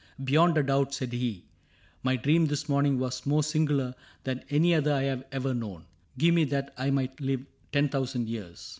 [0.29, 1.45] "Beyond a doubt," said he,"
[2.03, 3.93] My dream this morning was more singular
[4.23, 5.85] Than any other I have ever known.
[6.17, 8.67] Give me that I might live ten thousand years.